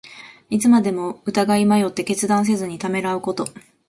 [0.49, 3.45] いつまでも疑い迷って、決断せずにためらうこと。